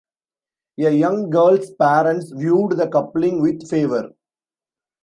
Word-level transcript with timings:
A 0.79 0.89
young 0.89 1.29
girl's 1.29 1.69
parents 1.75 2.31
viewed 2.31 2.71
the 2.71 2.87
coupling 2.87 3.39
with 3.39 3.69
favor. 3.69 4.09